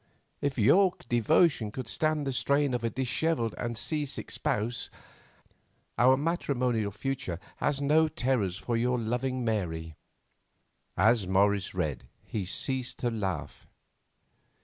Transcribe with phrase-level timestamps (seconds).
[0.41, 4.89] If your devotion could stand the strain of a dishevelled and seasick spouse,
[5.95, 9.93] our matrimonial future has no terrors for your loving MARY."
[10.97, 13.67] As Morris read he ceased to laugh.